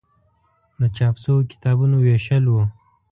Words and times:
د 0.79 0.81
چاپ 0.97 1.15
شویو 1.23 1.49
کتابونو 1.51 1.95
ویشل 2.03 2.45
و. 2.49 2.55